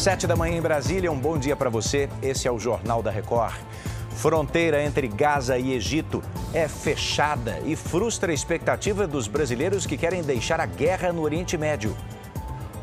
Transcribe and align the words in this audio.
Sete 0.00 0.26
da 0.26 0.34
manhã 0.34 0.56
em 0.56 0.62
Brasília, 0.62 1.12
um 1.12 1.18
bom 1.18 1.36
dia 1.36 1.54
para 1.54 1.68
você. 1.68 2.08
Esse 2.22 2.48
é 2.48 2.50
o 2.50 2.58
Jornal 2.58 3.02
da 3.02 3.10
Record. 3.10 3.52
Fronteira 4.16 4.82
entre 4.82 5.06
Gaza 5.06 5.58
e 5.58 5.74
Egito 5.74 6.22
é 6.54 6.66
fechada 6.66 7.58
e 7.66 7.76
frustra 7.76 8.32
a 8.32 8.34
expectativa 8.34 9.06
dos 9.06 9.28
brasileiros 9.28 9.84
que 9.84 9.98
querem 9.98 10.22
deixar 10.22 10.58
a 10.58 10.64
guerra 10.64 11.12
no 11.12 11.20
Oriente 11.20 11.58
Médio. 11.58 11.94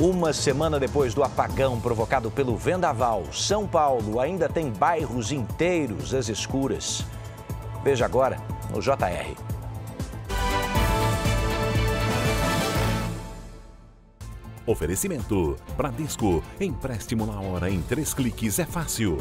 Uma 0.00 0.32
semana 0.32 0.80
depois 0.80 1.14
do 1.14 1.22
apagão 1.22 1.78
provocado 1.78 2.32
pelo 2.32 2.56
vendaval, 2.56 3.22
São 3.32 3.64
Paulo 3.64 4.18
ainda 4.18 4.48
tem 4.48 4.68
bairros 4.72 5.30
inteiros 5.30 6.12
às 6.12 6.28
escuras. 6.28 7.06
Veja 7.84 8.04
agora 8.04 8.38
no 8.72 8.80
JR. 8.80 9.53
Oferecimento: 14.66 15.56
Bradesco. 15.76 16.42
Empréstimo 16.58 17.26
na 17.26 17.38
hora 17.40 17.70
em 17.70 17.82
três 17.82 18.14
cliques 18.14 18.58
é 18.58 18.64
fácil. 18.64 19.18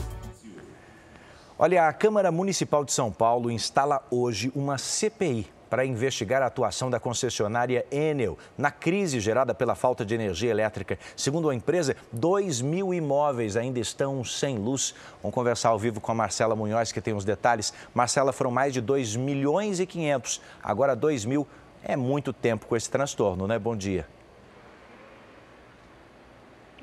Olha, 1.59 1.87
a 1.87 1.93
Câmara 1.93 2.31
Municipal 2.31 2.85
de 2.85 2.93
São 2.93 3.11
Paulo 3.11 3.51
instala 3.51 4.01
hoje 4.09 4.51
uma 4.55 4.77
CPI 4.77 5.47
para 5.69 5.85
investigar 5.85 6.41
a 6.41 6.45
atuação 6.45 6.89
da 6.89 6.99
concessionária 6.99 7.85
Enel 7.91 8.37
na 8.57 8.71
crise 8.71 9.19
gerada 9.19 9.53
pela 9.53 9.75
falta 9.75 10.05
de 10.05 10.15
energia 10.15 10.49
elétrica. 10.49 10.97
Segundo 11.15 11.49
a 11.49 11.55
empresa, 11.55 11.95
2 12.11 12.61
mil 12.61 12.93
imóveis 12.93 13.57
ainda 13.57 13.79
estão 13.79 14.23
sem 14.23 14.57
luz. 14.57 14.95
Vamos 15.21 15.35
conversar 15.35 15.69
ao 15.69 15.79
vivo 15.79 15.99
com 15.99 16.11
a 16.11 16.15
Marcela 16.15 16.55
Munhoz, 16.55 16.91
que 16.91 17.01
tem 17.01 17.13
os 17.13 17.25
detalhes. 17.25 17.73
Marcela, 17.93 18.31
foram 18.31 18.51
mais 18.51 18.71
de 18.71 18.79
2 18.79 19.15
milhões 19.15 19.79
e 19.79 19.85
500. 19.85 20.41
Agora, 20.63 20.95
2 20.95 21.25
mil 21.25 21.47
é 21.83 21.97
muito 21.97 22.31
tempo 22.31 22.65
com 22.65 22.75
esse 22.75 22.89
transtorno, 22.89 23.45
né? 23.45 23.59
Bom 23.59 23.75
dia. 23.75 24.07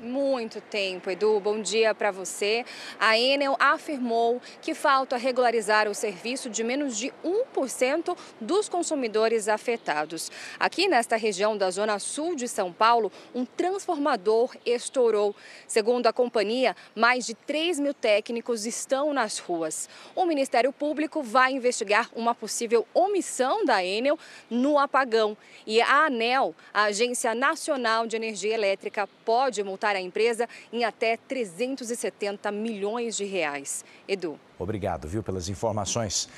Muito 0.01 0.59
tempo, 0.59 1.11
Edu. 1.11 1.39
Bom 1.39 1.61
dia 1.61 1.93
para 1.93 2.09
você. 2.09 2.65
A 2.99 3.19
Enel 3.19 3.55
afirmou 3.59 4.41
que 4.59 4.73
falta 4.73 5.15
regularizar 5.15 5.87
o 5.87 5.93
serviço 5.93 6.49
de 6.49 6.63
menos 6.63 6.97
de 6.97 7.13
1% 7.23 8.17
dos 8.39 8.67
consumidores 8.67 9.47
afetados. 9.47 10.31
Aqui 10.59 10.87
nesta 10.87 11.15
região 11.15 11.55
da 11.55 11.69
Zona 11.69 11.99
Sul 11.99 12.35
de 12.35 12.47
São 12.47 12.73
Paulo, 12.73 13.11
um 13.35 13.45
transformador 13.45 14.55
estourou. 14.65 15.35
Segundo 15.67 16.07
a 16.07 16.13
companhia, 16.13 16.75
mais 16.95 17.27
de 17.27 17.35
3 17.35 17.79
mil 17.79 17.93
técnicos 17.93 18.65
estão 18.65 19.13
nas 19.13 19.37
ruas. 19.37 19.87
O 20.15 20.25
Ministério 20.25 20.73
Público 20.73 21.21
vai 21.21 21.51
investigar 21.51 22.09
uma 22.15 22.33
possível 22.33 22.87
omissão 22.91 23.63
da 23.65 23.85
Enel 23.85 24.17
no 24.49 24.79
apagão. 24.79 25.37
E 25.67 25.79
a 25.79 26.05
ANEL, 26.05 26.55
a 26.73 26.85
Agência 26.85 27.35
Nacional 27.35 28.07
de 28.07 28.15
Energia 28.15 28.55
Elétrica, 28.55 29.07
pode 29.23 29.61
multar 29.61 29.90
a 29.95 30.01
empresa 30.01 30.47
em 30.71 30.83
até 30.83 31.17
370 31.17 32.51
milhões 32.51 33.15
de 33.17 33.25
reais. 33.25 33.83
Edu. 34.07 34.39
Obrigado, 34.57 35.07
viu, 35.07 35.23
pelas 35.23 35.49
informações. 35.49 36.29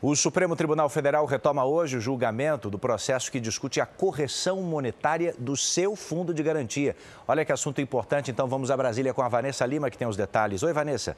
O 0.00 0.16
Supremo 0.16 0.56
Tribunal 0.56 0.88
Federal 0.88 1.24
retoma 1.26 1.64
hoje 1.64 1.96
o 1.96 2.00
julgamento 2.00 2.68
do 2.68 2.76
processo 2.76 3.30
que 3.30 3.38
discute 3.38 3.80
a 3.80 3.86
correção 3.86 4.60
monetária 4.60 5.32
do 5.38 5.56
seu 5.56 5.94
fundo 5.94 6.34
de 6.34 6.42
garantia. 6.42 6.96
Olha 7.26 7.44
que 7.44 7.52
assunto 7.52 7.80
importante, 7.80 8.28
então 8.28 8.48
vamos 8.48 8.70
a 8.72 8.76
Brasília 8.76 9.14
com 9.14 9.22
a 9.22 9.28
Vanessa 9.28 9.64
Lima, 9.64 9.90
que 9.90 9.96
tem 9.96 10.08
os 10.08 10.16
detalhes. 10.16 10.64
Oi, 10.64 10.72
Vanessa. 10.72 11.16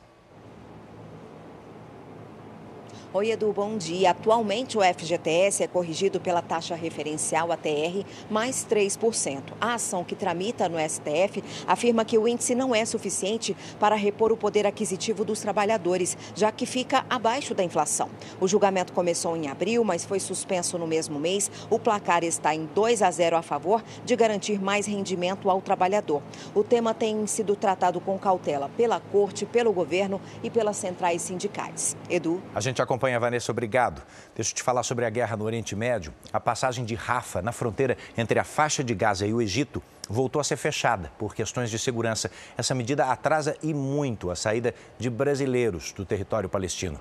Oi, 3.17 3.31
Edu, 3.31 3.53
bom 3.53 3.79
dia. 3.79 4.11
Atualmente, 4.11 4.77
o 4.77 4.81
FGTS 4.81 5.63
é 5.63 5.69
corrigido 5.69 6.19
pela 6.19 6.43
taxa 6.43 6.75
referencial 6.75 7.53
ATR 7.53 8.05
mais 8.29 8.67
3%. 8.69 9.53
A 9.61 9.75
ação 9.75 10.03
que 10.03 10.17
tramita 10.17 10.69
no 10.69 10.79
STF 10.81 11.41
afirma 11.65 12.05
que 12.05 12.19
o 12.19 12.27
índice 12.27 12.57
não 12.57 12.75
é 12.75 12.85
suficiente 12.85 13.57
para 13.79 13.95
repor 13.95 14.33
o 14.33 14.37
poder 14.37 14.67
aquisitivo 14.67 15.25
dos 15.25 15.41
trabalhadores, 15.41 16.19
já 16.35 16.51
que 16.51 16.67
fica 16.67 17.07
abaixo 17.09 17.55
da 17.55 17.63
inflação. 17.63 18.11
O 18.41 18.49
julgamento 18.49 18.93
começou 18.93 19.37
em 19.37 19.47
abril, 19.47 19.85
mas 19.85 20.05
foi 20.05 20.19
suspenso 20.19 20.77
no 20.77 20.85
mesmo 20.85 21.21
mês. 21.21 21.49
O 21.71 21.79
placar 21.79 22.25
está 22.25 22.53
em 22.53 22.69
2 22.75 23.01
a 23.01 23.13
0 23.13 23.37
a 23.37 23.43
favor 23.43 23.81
de 24.05 24.17
garantir 24.17 24.61
mais 24.61 24.87
rendimento 24.87 25.49
ao 25.49 25.63
trabalhador. 25.63 26.21
O 26.53 26.65
tema 26.65 26.93
tem 26.93 27.25
sido 27.29 27.55
tratado 27.55 28.01
com 28.01 28.19
cautela 28.19 28.69
pela 28.77 28.99
Corte, 28.99 29.47
pelo 29.47 29.73
governo 29.73 30.21
e 30.43 30.51
pelas 30.51 30.77
centrais 30.77 31.23
sindicais. 31.23 31.97
Edu. 32.11 32.43
A 32.53 32.61
gente 32.61 32.83
acompanha 32.83 33.04
acompanha, 33.05 33.21
Vanessa, 33.21 33.53
obrigado. 33.53 34.03
Deixa 34.35 34.53
eu 34.53 34.55
te 34.55 34.63
falar 34.63 34.83
sobre 34.83 35.05
a 35.05 35.11
guerra 35.11 35.37
no 35.37 35.45
Oriente 35.45 35.77
Médio. 35.77 36.13
A 36.33 36.41
passagem 36.41 36.87
de 36.87 36.95
Rafa, 36.95 37.43
na 37.43 37.53
fronteira 37.53 37.99
entre 38.17 38.39
a 38.39 38.45
faixa 38.45 38.83
de 38.83 38.95
Gaza 38.95 39.27
e 39.27 39.35
o 39.35 39.43
Egito, 39.43 39.83
voltou 40.09 40.41
a 40.41 40.45
ser 40.45 40.57
fechada 40.57 41.13
por 41.19 41.35
questões 41.35 41.71
de 41.71 41.79
segurança. 41.79 42.31
Essa 42.57 42.75
medida 42.75 43.05
atrasa 43.05 43.57
e 43.63 43.75
muito 43.75 44.31
a 44.31 44.37
saída 44.37 44.75
de 44.99 45.11
brasileiros 45.11 45.93
do 45.93 46.07
território 46.07 46.49
palestino. 46.49 46.99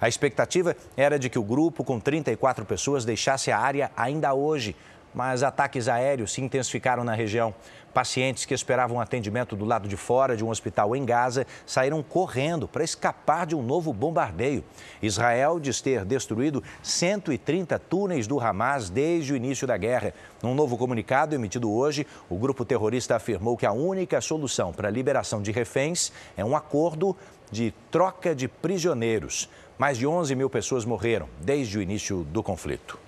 A 0.00 0.08
expectativa 0.08 0.76
era 0.96 1.20
de 1.20 1.30
que 1.30 1.38
o 1.38 1.44
grupo, 1.44 1.84
com 1.84 2.00
34 2.00 2.64
pessoas, 2.64 3.04
deixasse 3.04 3.52
a 3.52 3.58
área 3.58 3.92
ainda 3.96 4.34
hoje, 4.34 4.74
mas 5.14 5.42
ataques 5.42 5.88
aéreos 5.88 6.32
se 6.32 6.42
intensificaram 6.42 7.04
na 7.04 7.14
região. 7.14 7.54
Pacientes 7.94 8.44
que 8.44 8.52
esperavam 8.52 9.00
atendimento 9.00 9.54
do 9.54 9.64
lado 9.64 9.86
de 9.86 9.96
fora 9.96 10.36
de 10.36 10.44
um 10.44 10.50
hospital 10.50 10.96
em 10.96 11.04
Gaza 11.04 11.46
saíram 11.64 12.02
correndo 12.02 12.66
para 12.66 12.82
escapar 12.82 13.46
de 13.46 13.54
um 13.54 13.62
novo 13.62 13.92
bombardeio. 13.92 14.64
Israel 15.00 15.60
diz 15.60 15.80
ter 15.80 16.04
destruído 16.04 16.60
130 16.82 17.78
túneis 17.78 18.26
do 18.26 18.40
Hamas 18.40 18.90
desde 18.90 19.32
o 19.32 19.36
início 19.36 19.64
da 19.64 19.76
guerra. 19.76 20.12
Num 20.42 20.56
novo 20.56 20.76
comunicado 20.76 21.36
emitido 21.36 21.72
hoje, 21.72 22.04
o 22.28 22.36
grupo 22.36 22.64
terrorista 22.64 23.14
afirmou 23.14 23.56
que 23.56 23.64
a 23.64 23.72
única 23.72 24.20
solução 24.20 24.72
para 24.72 24.88
a 24.88 24.90
liberação 24.90 25.40
de 25.40 25.52
reféns 25.52 26.10
é 26.36 26.44
um 26.44 26.56
acordo 26.56 27.16
de 27.48 27.72
troca 27.92 28.34
de 28.34 28.48
prisioneiros. 28.48 29.48
Mais 29.78 29.96
de 29.96 30.06
11 30.06 30.34
mil 30.34 30.50
pessoas 30.50 30.84
morreram 30.84 31.28
desde 31.40 31.78
o 31.78 31.82
início 31.82 32.24
do 32.24 32.42
conflito. 32.42 33.03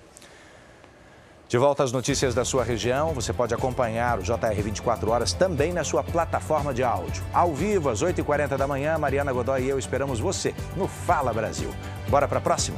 De 1.49 1.57
volta 1.57 1.81
às 1.81 1.93
notícias 1.93 2.35
da 2.35 2.43
sua 2.43 2.61
região, 2.61 3.13
você 3.13 3.31
pode 3.31 3.53
acompanhar 3.53 4.19
o 4.19 4.21
JR 4.21 4.61
24 4.61 5.09
horas 5.09 5.31
também 5.31 5.71
na 5.71 5.81
sua 5.81 6.03
plataforma 6.03 6.73
de 6.73 6.83
áudio. 6.83 7.23
Ao 7.33 7.53
vivo, 7.53 7.89
às 7.89 8.03
8h40 8.03 8.57
da 8.57 8.67
manhã, 8.67 8.97
Mariana 8.97 9.31
Godoy 9.31 9.63
e 9.63 9.69
eu 9.69 9.79
esperamos 9.79 10.19
você 10.19 10.53
no 10.75 10.89
Fala 10.89 11.33
Brasil. 11.33 11.69
Bora 12.09 12.27
para 12.27 12.39
a 12.39 12.41
próxima? 12.41 12.77